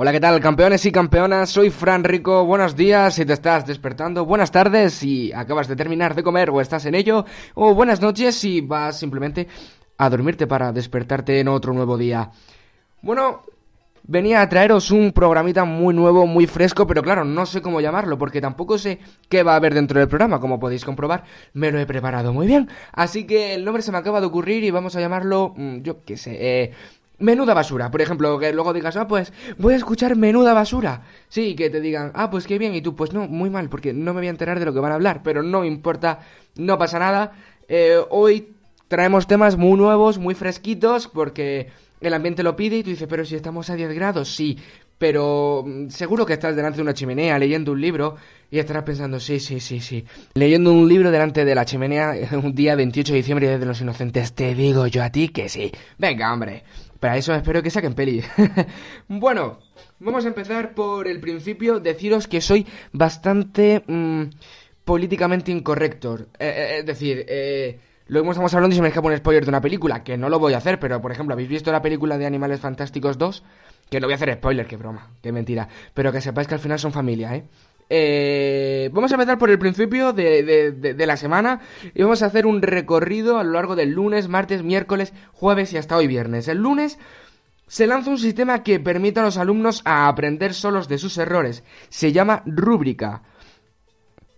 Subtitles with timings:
[0.00, 1.50] Hola, ¿qué tal, campeones y campeonas?
[1.50, 2.44] Soy Fran Rico.
[2.44, 4.24] Buenos días si te estás despertando.
[4.24, 7.24] Buenas tardes si acabas de terminar de comer o estás en ello.
[7.56, 9.48] O buenas noches si vas simplemente
[9.96, 12.30] a dormirte para despertarte en otro nuevo día.
[13.02, 13.42] Bueno,
[14.04, 18.18] venía a traeros un programita muy nuevo, muy fresco, pero claro, no sé cómo llamarlo,
[18.18, 21.78] porque tampoco sé qué va a haber dentro del programa, como podéis comprobar, me lo
[21.80, 22.68] he preparado muy bien.
[22.92, 26.04] Así que el nombre se me acaba de ocurrir y vamos a llamarlo, mm, yo
[26.04, 26.72] qué sé, eh,
[27.20, 31.02] Menuda basura, por ejemplo, que luego digas, ah, pues voy a escuchar menuda basura.
[31.28, 33.92] Sí, que te digan, ah, pues qué bien, y tú, pues no, muy mal, porque
[33.92, 36.20] no me voy a enterar de lo que van a hablar, pero no importa,
[36.56, 37.32] no pasa nada.
[37.68, 38.52] Eh, hoy
[38.86, 41.68] traemos temas muy nuevos, muy fresquitos, porque
[42.00, 44.56] el ambiente lo pide y tú dices, pero si estamos a 10 grados, sí,
[44.98, 48.16] pero mm, seguro que estás delante de una chimenea leyendo un libro
[48.50, 50.04] y estarás pensando, sí, sí, sí, sí.
[50.34, 54.32] Leyendo un libro delante de la chimenea un día 28 de diciembre de los inocentes,
[54.32, 55.70] te digo yo a ti que sí.
[55.98, 56.64] Venga, hombre.
[57.00, 58.22] Para eso espero que saquen peli.
[59.08, 59.58] bueno,
[60.00, 61.78] vamos a empezar por el principio.
[61.78, 64.24] Deciros que soy bastante mm,
[64.84, 66.16] políticamente incorrecto.
[66.16, 69.50] Eh, eh, es decir, eh, luego estamos hablando y se me escapa un spoiler de
[69.50, 72.18] una película, que no lo voy a hacer, pero por ejemplo, ¿habéis visto la película
[72.18, 73.44] de Animales Fantásticos 2?
[73.90, 75.68] Que no voy a hacer spoiler, qué broma, qué mentira.
[75.94, 77.44] Pero que sepáis que al final son familia, ¿eh?
[77.90, 81.60] Eh, vamos a empezar por el principio de, de, la semana
[81.94, 85.78] y vamos a hacer un recorrido a lo largo del lunes, martes, miércoles, jueves y
[85.78, 86.48] hasta hoy viernes.
[86.48, 86.98] El lunes
[87.66, 91.64] se lanza un sistema que permite a los alumnos a aprender solos de sus errores.
[91.88, 93.22] Se llama rúbrica.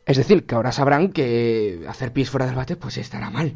[0.07, 3.55] Es decir, que ahora sabrán que hacer pis fuera del bate pues estará mal.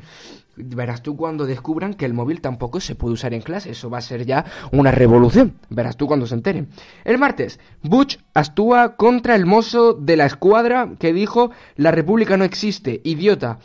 [0.57, 3.71] Verás tú cuando descubran que el móvil tampoco se puede usar en clase.
[3.71, 5.55] Eso va a ser ya una revolución.
[5.69, 6.69] Verás tú cuando se enteren.
[7.05, 12.45] El martes, Butch actúa contra el mozo de la escuadra que dijo la república no
[12.45, 13.59] existe, idiota.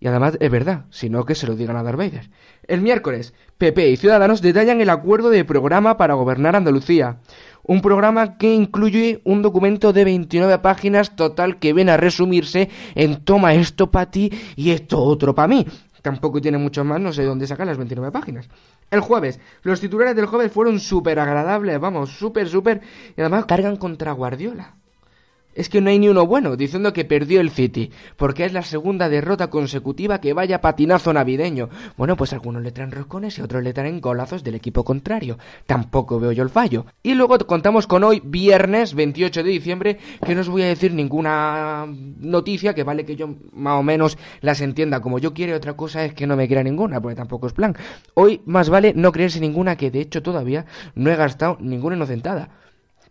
[0.00, 2.28] Y además es verdad, sino que se lo digan a Darth.
[2.68, 7.20] El miércoles, PP y Ciudadanos detallan el acuerdo de programa para gobernar Andalucía.
[7.62, 13.24] Un programa que incluye un documento de 29 páginas total que viene a resumirse en
[13.24, 15.66] toma esto para ti y esto otro para mí.
[16.04, 18.46] Tampoco tiene mucho más, no sé dónde sacar las 29 páginas.
[18.90, 22.82] El jueves, los titulares del jueves fueron súper agradables, vamos, súper, súper.
[23.16, 24.74] Y además cargan contra Guardiola.
[25.54, 28.62] Es que no hay ni uno bueno, diciendo que perdió el City, porque es la
[28.62, 31.68] segunda derrota consecutiva que vaya patinazo navideño.
[31.96, 35.38] Bueno, pues algunos le traen roscones y otros le traen golazos del equipo contrario.
[35.66, 36.86] Tampoco veo yo el fallo.
[37.02, 40.92] Y luego contamos con hoy, viernes 28 de diciembre, que no os voy a decir
[40.92, 41.86] ninguna
[42.18, 46.04] noticia, que vale que yo más o menos las entienda como yo quiero, otra cosa
[46.04, 47.76] es que no me crea ninguna, porque tampoco es plan.
[48.14, 52.63] Hoy más vale no creerse ninguna, que de hecho todavía no he gastado ninguna inocentada.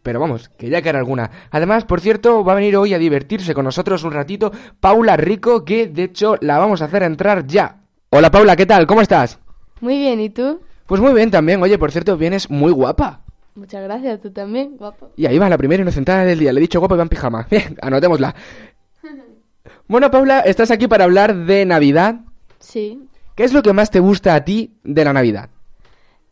[0.03, 1.31] Pero vamos, que ya queda alguna.
[1.50, 5.64] Además, por cierto, va a venir hoy a divertirse con nosotros un ratito Paula Rico,
[5.64, 7.78] que de hecho la vamos a hacer entrar ya.
[8.09, 8.86] Hola Paula, ¿qué tal?
[8.86, 9.40] ¿Cómo estás?
[9.80, 10.59] Muy bien, ¿y tú?
[10.86, 11.63] Pues muy bien también.
[11.63, 13.22] Oye, por cierto, vienes muy guapa.
[13.56, 15.12] Muchas gracias, tú también, guapo.
[15.16, 16.52] Y ahí va la primera inocentada del día.
[16.52, 17.47] Le he dicho guapo y va en pijama.
[17.52, 18.36] Bien, anotémosla.
[19.88, 22.22] bueno, Paula, estás aquí para hablar de Navidad.
[22.59, 23.08] Sí.
[23.36, 25.50] ¿Qué es lo que más te gusta a ti de la Navidad?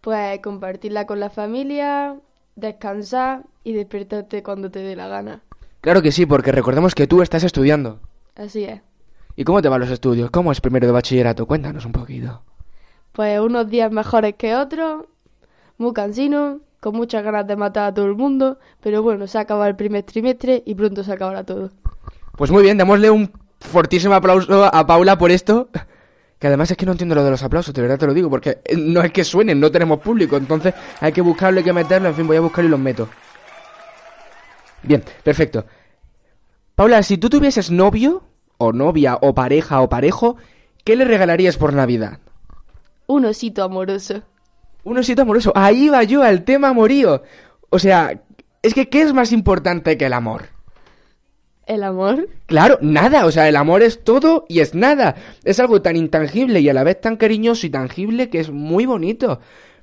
[0.02, 2.16] Pues compartirla con la familia,
[2.56, 5.42] descansar y despertarte cuando te dé la gana.
[5.82, 8.00] Claro que sí, porque recordemos que tú estás estudiando.
[8.36, 8.82] Así es.
[9.36, 10.30] ¿Y cómo te van los estudios?
[10.30, 11.48] ¿Cómo es primero de bachillerato?
[11.48, 12.44] Cuéntanos un poquito.
[13.14, 15.06] Pues unos días mejores que otros,
[15.78, 19.68] muy cansino, con muchas ganas de matar a todo el mundo, pero bueno, se acaba
[19.68, 21.72] el primer trimestre y pronto se acabará todo.
[22.38, 25.70] Pues muy bien, démosle un fortísimo aplauso a Paula por esto.
[26.40, 28.28] Que además es que no entiendo lo de los aplausos, de verdad te lo digo,
[28.28, 32.10] porque no es que suenen, no tenemos público, entonces hay que buscarlo, hay que meterlo,
[32.10, 33.08] en fin, voy a buscarlo y los meto.
[34.84, 35.66] Bien, perfecto.
[36.76, 38.24] Paula, si tú tuvieses novio,
[38.58, 40.38] o novia, o pareja, o parejo,
[40.84, 42.20] ¿qué le regalarías por Navidad?
[43.08, 44.24] Un osito amoroso.
[44.84, 45.52] Un osito amoroso.
[45.56, 47.24] Ahí va yo al tema amorío.
[47.70, 48.22] O sea,
[48.62, 50.50] es que ¿qué es más importante que el amor?
[51.68, 52.28] ¿El amor?
[52.48, 55.16] Claro, nada, o sea, el amor es todo y es nada.
[55.44, 58.86] Es algo tan intangible y a la vez tan cariñoso y tangible que es muy
[58.86, 59.40] bonito.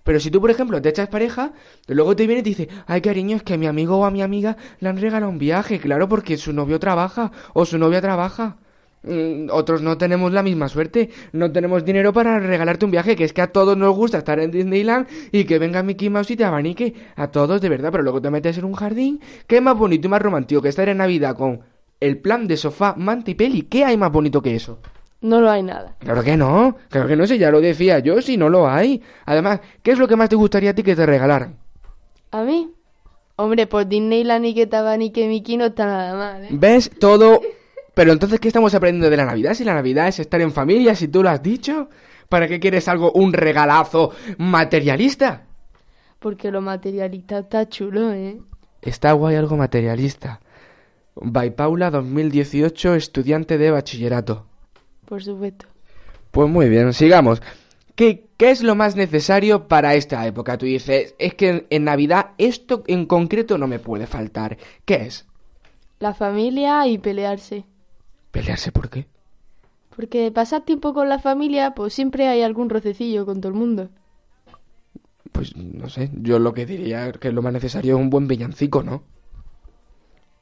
[0.08, 1.52] Pero si tú, por ejemplo, te echas pareja,
[1.86, 4.10] luego te viene y te dice, ay cariño, es que a mi amigo o a
[4.10, 8.00] mi amiga le han regalado un viaje, claro, porque su novio trabaja o su novia
[8.00, 8.56] trabaja.
[9.02, 13.24] Mm, Otros no tenemos la misma suerte, no tenemos dinero para regalarte un viaje, que
[13.24, 16.36] es que a todos nos gusta estar en Disneyland y que venga Mickey Mouse y
[16.36, 19.76] te abanique, a todos de verdad, pero luego te metes en un jardín, ¿qué más
[19.76, 21.60] bonito y más romántico que estar en Navidad con
[22.00, 23.60] el plan de sofá, manta y peli?
[23.64, 24.78] ¿Qué hay más bonito que eso?
[25.20, 25.96] No lo hay nada.
[25.98, 29.02] Claro que no, claro que no sé, ya lo decía yo, si no lo hay.
[29.26, 31.56] Además, ¿qué es lo que más te gustaría a ti que te regalaran?
[32.30, 32.72] ¿A mí?
[33.36, 36.48] Hombre, por Disneyland y que Tabanique Mickey no está nada mal, ¿eh?
[36.50, 36.90] ¿Ves?
[36.98, 37.40] Todo...
[37.94, 39.54] Pero entonces, ¿qué estamos aprendiendo de la Navidad?
[39.54, 41.88] Si la Navidad es estar en familia, si tú lo has dicho,
[42.28, 45.46] ¿para qué quieres algo, un regalazo materialista?
[46.20, 48.40] Porque lo materialista está chulo, ¿eh?
[48.82, 50.40] Está guay algo materialista.
[51.16, 54.47] By Paula 2018, estudiante de bachillerato.
[55.08, 55.66] Por supuesto.
[56.30, 57.40] Pues muy bien, sigamos.
[57.94, 60.58] ¿Qué, ¿Qué es lo más necesario para esta época?
[60.58, 64.58] Tú dices, es que en, en Navidad esto en concreto no me puede faltar.
[64.84, 65.26] ¿Qué es?
[65.98, 67.64] La familia y pelearse.
[68.30, 69.06] ¿Pelearse por qué?
[69.96, 73.88] Porque pasar tiempo con la familia, pues siempre hay algún rocecillo con todo el mundo.
[75.32, 78.82] Pues no sé, yo lo que diría que lo más necesario es un buen villancico,
[78.82, 79.02] ¿no?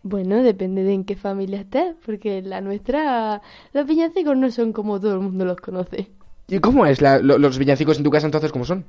[0.09, 3.43] Bueno, depende de en qué familia estés, porque la nuestra
[3.73, 6.07] los villancicos no son como todo el mundo los conoce.
[6.47, 8.85] ¿Y cómo es la- lo- los villancicos en tu casa entonces cómo son?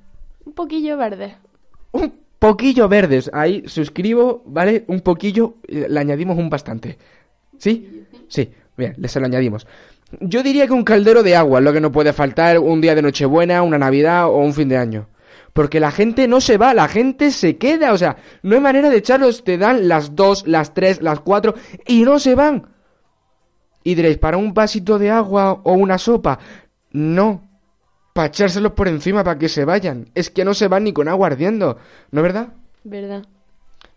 [0.46, 1.34] Un poquillo verdes.
[1.92, 3.31] Un poquillo verdes.
[3.34, 4.84] Ahí suscribo, ¿vale?
[4.88, 7.00] Un poquillo, eh, le añadimos un bastante.
[7.58, 8.04] ¿Sí?
[8.28, 9.66] Sí, bien, le se lo añadimos.
[10.22, 12.94] Yo diría que un caldero de agua es lo que no puede faltar un día
[12.94, 15.08] de Nochebuena, una Navidad o un fin de año.
[15.57, 17.92] Porque la gente no se va, la gente se queda.
[17.92, 19.44] O sea, no hay manera de echarlos.
[19.44, 21.56] Te dan las dos, las tres, las cuatro
[21.88, 22.68] y no se van.
[23.81, 26.38] Y diréis, ¿para un vasito de agua o una sopa?
[26.92, 27.50] No.
[28.13, 30.12] Para echárselos por encima para que se vayan.
[30.13, 31.80] Es que no se van ni con agua ardiendo.
[32.12, 32.50] ¿No es verdad?
[32.83, 33.24] ¿Verdad?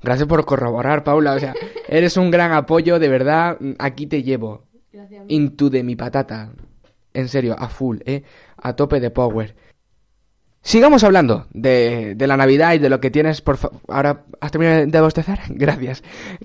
[0.03, 1.35] Gracias por corroborar, Paula.
[1.35, 1.53] O sea,
[1.89, 3.59] eres un gran apoyo, de verdad.
[3.79, 4.65] Aquí te llevo.
[4.91, 5.27] Gracias.
[5.29, 6.53] Into de mi patata.
[7.13, 8.23] En serio, a full, ¿eh?
[8.57, 9.55] A tope de power.
[10.63, 13.59] Sigamos hablando de, de la Navidad y de lo que tienes, por
[13.89, 15.41] Ahora, ¿has terminado de bostezar?
[15.49, 16.03] Gracias.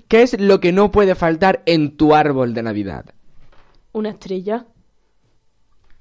[0.08, 3.04] ¿Qué es lo que no puede faltar en tu árbol de Navidad?
[3.92, 4.66] Una estrella.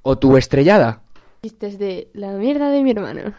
[0.01, 1.01] ¿O tu estrellada?
[1.43, 3.33] Chistes de la mierda de mi hermano.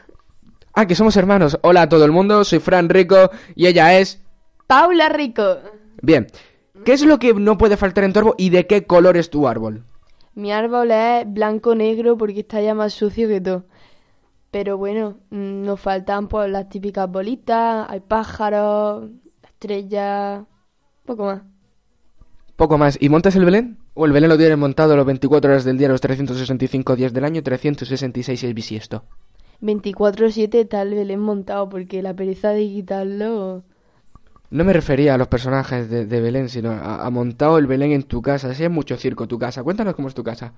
[0.75, 1.59] Ah, que somos hermanos.
[1.63, 4.21] Hola a todo el mundo, soy Fran Rico y ella es...
[4.67, 5.59] Paula Rico.
[6.03, 6.27] Bien.
[6.85, 9.31] ¿Qué es lo que no puede faltar en tu árbol y de qué color es
[9.31, 9.85] tu árbol?
[10.35, 13.65] Mi árbol es blanco-negro porque está ya más sucio que todo.
[14.57, 19.11] Pero bueno, mm, nos faltan pues las típicas bolitas, hay pájaros,
[19.45, 20.47] estrellas,
[21.05, 21.43] poco más.
[22.57, 22.97] Poco más.
[22.99, 23.77] ¿Y montas el Belén?
[23.93, 27.27] ¿O el Belén lo tienes montado los 24 horas del día, los 365 días del
[27.27, 29.05] año, 366 el bisiesto?
[29.61, 33.63] 24-7 tal Belén montado porque la pereza de quitarlo...
[34.49, 37.93] No me refería a los personajes de, de Belén, sino a, a montado el Belén
[37.93, 38.55] en tu casa.
[38.55, 39.63] Si es mucho circo tu casa.
[39.63, 40.55] Cuéntanos cómo es tu casa.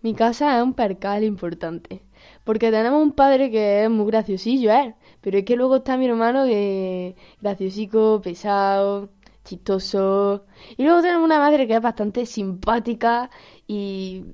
[0.00, 2.02] Mi casa es un percal importante.
[2.44, 4.94] Porque tenemos un padre que es muy graciosillo, ¿eh?
[5.20, 9.08] Pero es que luego está mi hermano que es graciosico, pesado,
[9.44, 10.44] chistoso.
[10.76, 13.30] Y luego tenemos una madre que es bastante simpática
[13.66, 14.24] y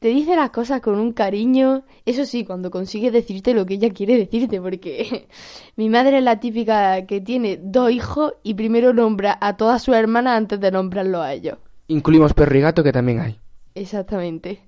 [0.00, 1.84] te dice las cosas con un cariño.
[2.06, 5.28] Eso sí, cuando consigue decirte lo que ella quiere decirte, porque
[5.76, 9.94] mi madre es la típica que tiene dos hijos y primero nombra a todas sus
[9.94, 11.58] hermanas antes de nombrarlo a ellos.
[11.86, 13.38] Incluimos perro y gato, que también hay.
[13.74, 14.60] Exactamente.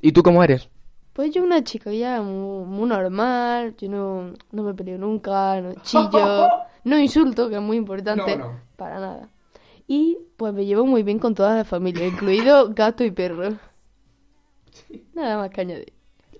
[0.00, 0.68] ¿Y tú cómo eres?
[1.16, 5.72] Pues yo una chica ya muy, muy normal, yo no, no me peleo nunca, no
[5.82, 6.46] chillo,
[6.84, 8.60] no insulto, que es muy importante, No, no.
[8.76, 9.28] para nada.
[9.88, 13.54] Y pues me llevo muy bien con toda la familia, incluido gato y perro.
[15.14, 15.92] Nada más que añadir.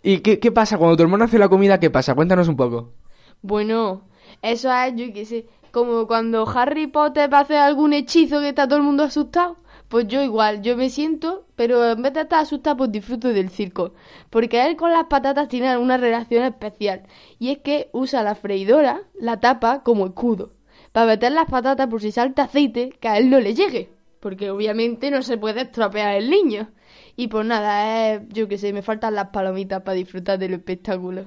[0.02, 1.80] ¿Y qué, qué pasa cuando tu hermano hace la comida?
[1.80, 2.14] ¿Qué pasa?
[2.14, 2.92] Cuéntanos un poco.
[3.40, 4.02] Bueno,
[4.42, 8.50] eso es, yo qué sé, como cuando Harry Potter va a hacer algún hechizo que
[8.50, 9.56] está todo el mundo asustado.
[9.88, 13.50] Pues yo igual, yo me siento, pero en vez de estar asustado, pues disfruto del
[13.50, 13.94] circo.
[14.30, 17.02] Porque él con las patatas tiene una relación especial.
[17.38, 20.50] Y es que usa la freidora, la tapa, como escudo.
[20.90, 23.90] Para meter las patatas por si salta aceite, que a él no le llegue.
[24.18, 26.68] Porque obviamente no se puede estropear el niño.
[27.14, 31.26] Y pues nada, es, yo qué sé, me faltan las palomitas para disfrutar del espectáculo.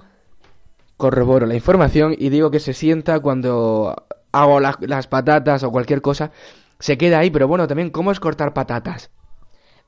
[0.97, 3.95] Corroboro la información y digo que se sienta cuando
[4.33, 6.31] hago las patatas o cualquier cosa.
[6.79, 9.11] Se queda ahí, pero bueno, también, ¿cómo es cortar patatas?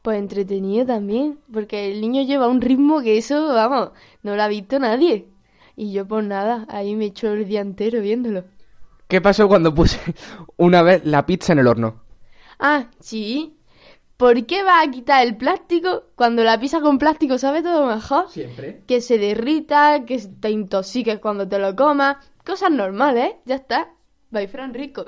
[0.01, 3.91] Pues entretenido también, porque el niño lleva un ritmo que eso, vamos,
[4.23, 5.27] no lo ha visto nadie.
[5.75, 8.43] Y yo pues nada, ahí me echo el día entero viéndolo.
[9.07, 9.99] ¿Qué pasó cuando puse
[10.57, 12.01] una vez la pizza en el horno?
[12.59, 13.57] Ah, sí.
[14.17, 18.29] ¿Por qué vas a quitar el plástico cuando la pizza con plástico sabe todo mejor?
[18.29, 18.83] Siempre.
[18.85, 22.17] Que se derrita, que te intoxiques cuando te lo comas.
[22.45, 23.37] Cosas normales, ¿eh?
[23.45, 23.89] Ya está.
[24.29, 25.05] By Fran Rico.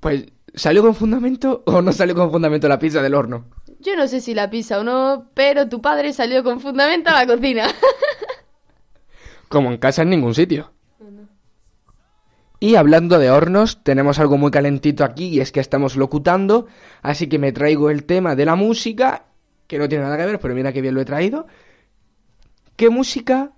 [0.00, 3.44] Pues, ¿salió con fundamento o no salió con fundamento la pizza del horno?
[3.78, 7.24] Yo no sé si la pisa o no, pero tu padre salió con fundamento a
[7.24, 7.68] la cocina.
[9.48, 10.72] Como en casa en ningún sitio.
[12.58, 16.66] Y hablando de hornos, tenemos algo muy calentito aquí y es que estamos locutando,
[17.02, 19.26] así que me traigo el tema de la música,
[19.66, 21.46] que no tiene nada que ver, pero mira que bien lo he traído.
[22.76, 23.52] ¿Qué música,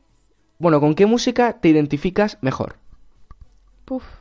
[0.58, 2.76] bueno, con qué música te identificas mejor?
[3.84, 4.17] Puf.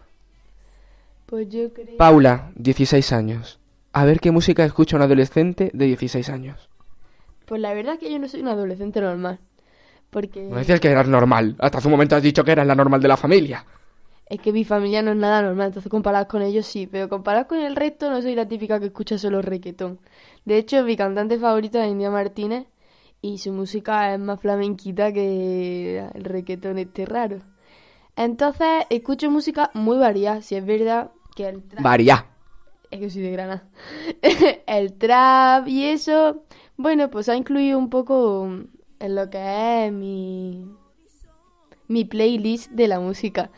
[1.28, 1.98] Pues yo creo...
[1.98, 3.60] Paula, 16 años.
[3.94, 6.70] A ver qué música escucha un adolescente de 16 años.
[7.46, 9.40] Pues la verdad es que yo no soy un adolescente normal.
[10.10, 11.56] Porque No decías que eras normal.
[11.60, 13.66] Hasta hace un momento has dicho que eras la normal de la familia.
[14.30, 17.48] es que mi familia no es nada normal, entonces comparado con ellos sí, pero comparado
[17.48, 20.00] con el resto no soy la típica que escucha solo reggaetón.
[20.46, 22.68] De hecho, mi cantante favorita es India Martínez
[23.22, 27.40] y su música es más flamenquita que el reggaetón este raro.
[28.16, 31.84] Entonces, escucho música muy variada, si es verdad que el trap...
[31.84, 32.26] Varia.
[32.90, 33.64] Es que soy de Granada.
[34.68, 36.44] el trap y eso,
[36.78, 38.50] bueno, pues ha incluido un poco
[39.00, 40.68] en lo que es mi,
[41.88, 43.52] mi playlist de la música.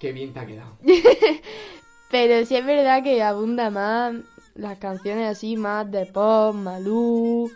[0.00, 0.76] Qué bien te ha quedado.
[2.10, 4.16] Pero sí es verdad que abunda más
[4.54, 7.50] las canciones así, más de pop, Malú,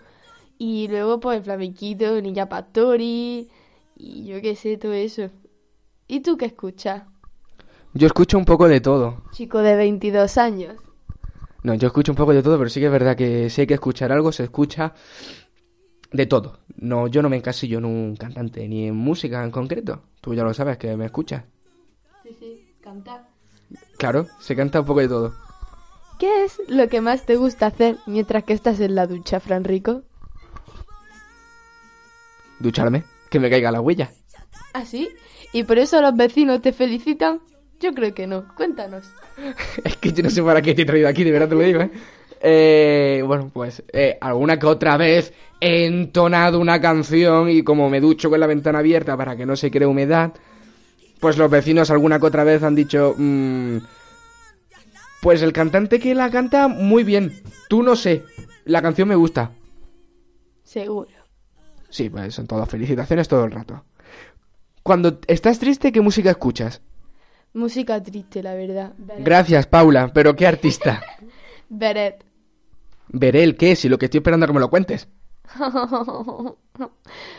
[0.58, 3.48] y luego pues el flamenquito, Niña Pastori,
[3.96, 5.28] y yo qué sé, todo eso.
[6.06, 7.02] ¿Y tú qué escuchas?
[7.96, 9.22] Yo escucho un poco de todo.
[9.30, 10.74] Chico de 22 años.
[11.62, 13.66] No, yo escucho un poco de todo, pero sí que es verdad que si hay
[13.66, 14.92] que escuchar algo, se escucha
[16.12, 16.58] de todo.
[16.76, 20.02] No, yo no me encasillo en un cantante ni en música en concreto.
[20.20, 21.44] Tú ya lo sabes que me escuchas.
[22.22, 23.28] Sí, sí, cantar.
[23.96, 25.34] Claro, se canta un poco de todo.
[26.18, 29.64] ¿Qué es lo que más te gusta hacer mientras que estás en la ducha, Fran
[29.64, 30.02] Rico?
[32.58, 34.10] Ducharme, que me caiga la huella.
[34.74, 35.08] ¿Ah, sí?
[35.54, 37.40] ¿Y por eso los vecinos te felicitan?
[37.80, 38.46] Yo creo que no.
[38.54, 39.12] Cuéntanos.
[39.84, 41.60] es que yo no sé para qué te he traído aquí, de verdad te lo
[41.60, 41.90] digo, ¿eh?
[42.40, 48.00] Eh, bueno, pues eh, alguna que otra vez he entonado una canción y como me
[48.00, 50.34] ducho con la ventana abierta para que no se cree humedad,
[51.18, 53.78] pues los vecinos alguna que otra vez han dicho, mm,
[55.20, 58.22] pues el cantante que la canta muy bien, tú no sé,
[58.64, 59.52] la canción me gusta.
[60.62, 61.10] Seguro.
[61.88, 63.84] Sí, pues son todas felicitaciones todo el rato.
[64.82, 66.82] Cuando estás triste, ¿qué música escuchas?
[67.56, 68.92] Música triste, la verdad.
[68.98, 69.24] Beret.
[69.24, 71.02] Gracias, Paula, pero ¿qué artista?
[71.70, 72.22] Beret.
[73.08, 75.08] Veré el qué, si lo que estoy esperando es que me lo cuentes.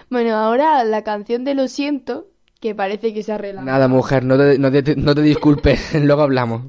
[0.09, 2.27] bueno, ahora la canción de Lo siento,
[2.59, 3.62] que parece que se arregla.
[3.62, 6.63] Nada, mujer, no te, no te- no te disculpes, luego hablamos.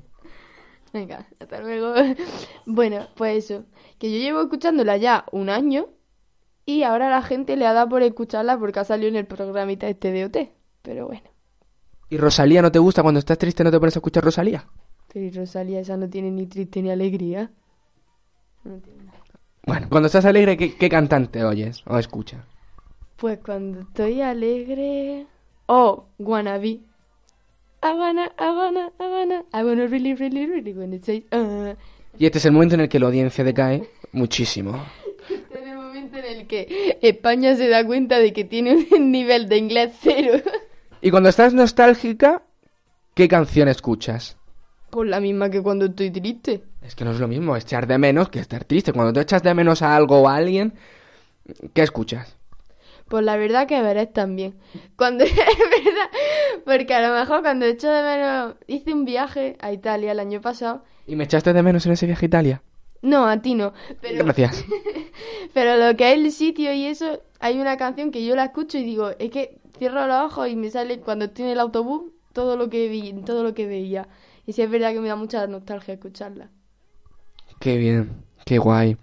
[0.92, 1.94] Venga, hasta luego.
[2.66, 3.64] bueno, pues eso.
[3.98, 5.86] Que yo llevo escuchándola ya un año
[6.66, 9.88] y ahora la gente le ha dado por escucharla porque ha salido en el programita
[9.88, 10.36] este de OT.
[10.82, 11.22] Pero bueno.
[12.10, 14.66] ¿Y Rosalía no te gusta cuando estás triste no te pones a escuchar Rosalía?
[15.12, 17.50] Pero y Rosalía esa no tiene ni triste ni alegría.
[18.64, 19.18] No tiene nada.
[19.66, 22.40] Bueno, cuando estás alegre, ¿qué, qué cantante oyes o escuchas?
[23.16, 25.26] Pues cuando estoy alegre.
[25.66, 26.80] Oh, wannabe.
[27.80, 31.26] I wanna, I wanna, I wanna, I wanna really, really, really wanna say.
[31.32, 31.74] uh.
[32.18, 34.82] Y este es el momento en el que la audiencia decae muchísimo.
[35.30, 39.12] Este es el momento en el que España se da cuenta de que tiene un
[39.12, 40.40] nivel de inglés cero.
[41.00, 42.42] Y cuando estás nostálgica,
[43.14, 44.36] ¿qué canción escuchas?
[44.90, 46.64] Pues la misma que cuando estoy triste.
[46.82, 48.92] Es que no es lo mismo echar de menos que estar triste.
[48.92, 50.74] Cuando tú echas de menos a algo o a alguien,
[51.72, 52.36] ¿qué escuchas?
[53.08, 54.56] Pues la verdad que verás también.
[54.96, 56.10] Cuando es verdad,
[56.64, 60.40] porque a lo mejor cuando echo de menos hice un viaje a Italia el año
[60.40, 60.84] pasado.
[61.06, 62.62] ¿Y me echaste de menos en ese viaje a Italia?
[63.02, 63.72] No, a ti no.
[64.00, 64.64] Pero, Gracias.
[65.54, 68.78] pero lo que es el sitio y eso, hay una canción que yo la escucho
[68.78, 72.12] y digo, es que cierro los ojos y me sale cuando estoy en el autobús
[72.32, 74.08] todo lo que vi, todo lo que veía.
[74.46, 76.50] Y sí es verdad que me da mucha nostalgia escucharla.
[77.60, 78.96] Qué bien, qué guay.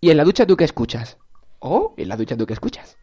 [0.00, 1.18] ¿Y en la ducha tú qué escuchas?
[1.58, 2.98] ¿O en la ducha tú qué escuchas?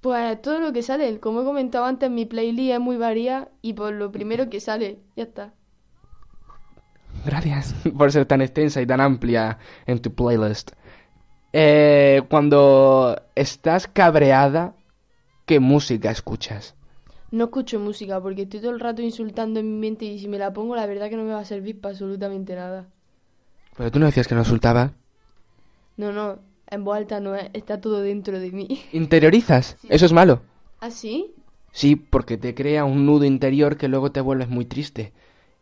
[0.00, 3.72] Pues todo lo que sale, como he comentado antes, mi playlist es muy varia y
[3.72, 5.54] por lo primero que sale, ya está.
[7.24, 10.72] Gracias por ser tan extensa y tan amplia en tu playlist.
[11.52, 14.74] Eh, cuando estás cabreada,
[15.46, 16.74] ¿qué música escuchas?
[17.30, 20.38] No escucho música porque estoy todo el rato insultando en mi mente y si me
[20.38, 22.86] la pongo la verdad que no me va a servir para absolutamente nada.
[23.76, 24.92] Pero tú no decías que no insultaba.
[25.96, 26.38] No, no,
[26.70, 28.82] en voz alta no es, está todo dentro de mí.
[28.92, 29.76] ¿Interiorizas?
[29.88, 30.40] Eso es malo.
[30.80, 31.34] ¿Ah, sí?
[31.72, 35.12] Sí, porque te crea un nudo interior que luego te vuelves muy triste.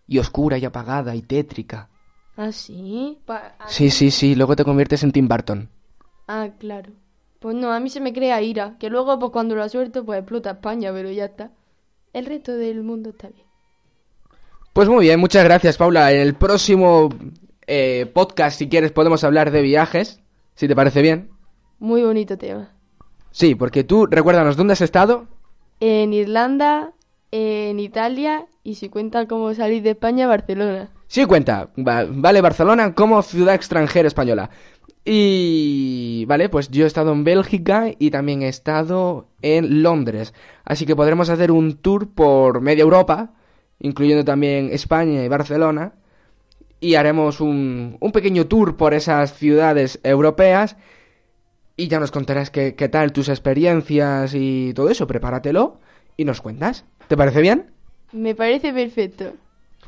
[0.06, 1.88] Y oscura y apagada y tétrica.
[2.36, 3.18] ¿Ah, sí?
[3.24, 5.68] Pa- ah, Sí, sí, sí, luego te conviertes en Tim Burton.
[6.28, 6.92] Ah, claro.
[7.40, 10.18] Pues no, a mí se me crea ira, que luego pues cuando lo suelto pues
[10.20, 11.50] explota España, pero ya está.
[12.12, 13.46] El resto del mundo está bien.
[14.72, 16.12] Pues muy bien, muchas gracias, Paula.
[16.12, 17.08] En el próximo
[17.66, 20.20] eh, podcast, si quieres, podemos hablar de viajes.
[20.54, 21.30] Si te parece bien.
[21.78, 22.72] Muy bonito tema.
[23.30, 25.26] Sí, porque tú, recuérdanos, ¿dónde has estado?
[25.80, 26.92] En Irlanda,
[27.30, 30.90] en Italia y si cuenta cómo salir de España, Barcelona.
[31.06, 31.68] Sí, cuenta.
[31.78, 34.50] Va- vale, Barcelona como ciudad extranjera española.
[35.04, 36.24] Y...
[36.26, 40.34] Vale, pues yo he estado en Bélgica y también he estado en Londres.
[40.64, 43.34] Así que podremos hacer un tour por media Europa,
[43.78, 45.92] incluyendo también España y Barcelona.
[46.80, 50.76] Y haremos un, un pequeño tour por esas ciudades europeas.
[51.76, 55.06] Y ya nos contarás qué, qué tal tus experiencias y todo eso.
[55.06, 55.78] Prepáratelo
[56.16, 56.84] y nos cuentas.
[57.06, 57.75] ¿Te parece bien?
[58.12, 59.32] Me parece perfecto.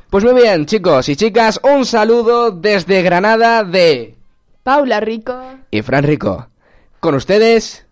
[0.09, 4.15] Pues muy bien, chicos y chicas, un saludo desde Granada de...
[4.63, 5.39] Paula Rico.
[5.71, 6.47] Y Fran Rico.
[6.99, 7.85] Con ustedes,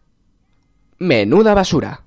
[0.98, 2.07] menuda basura.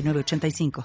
[0.01, 0.71] 906985.